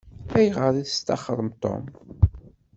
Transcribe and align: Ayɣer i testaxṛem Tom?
Ayɣer 0.37 0.73
i 0.77 0.83
testaxṛem 0.87 1.49
Tom? 1.61 1.83